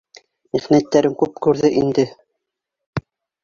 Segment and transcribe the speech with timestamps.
[0.57, 2.09] Михнәттәрен күп күрҙе инде